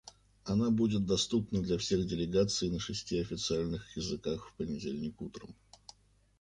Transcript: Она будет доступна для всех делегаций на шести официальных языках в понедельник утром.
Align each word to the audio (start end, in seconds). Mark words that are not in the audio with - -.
Она 0.45 0.71
будет 0.71 1.05
доступна 1.05 1.61
для 1.61 1.77
всех 1.77 2.07
делегаций 2.07 2.71
на 2.71 2.79
шести 2.79 3.19
официальных 3.19 3.95
языках 3.95 4.47
в 4.49 4.55
понедельник 4.55 5.21
утром. 5.21 5.53